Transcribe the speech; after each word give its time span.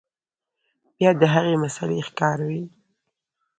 بيا 0.97 1.11
د 1.21 1.23
هغې 1.33 1.55
مسئلې 1.63 1.99
ښکار 2.07 2.39
وي 2.47 2.61